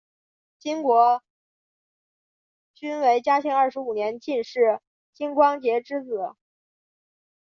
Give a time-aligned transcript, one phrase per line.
[0.57, 1.21] 金国
[2.73, 4.81] 均为嘉庆二十五年进士
[5.13, 6.35] 金光杰之子。